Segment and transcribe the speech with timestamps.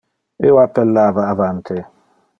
[0.51, 1.81] Io appellava avante.